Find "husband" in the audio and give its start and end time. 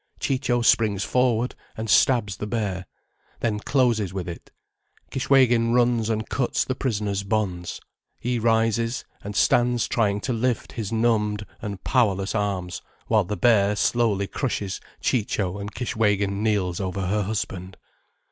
17.21-17.77